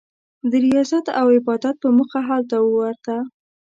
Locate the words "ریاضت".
0.65-1.05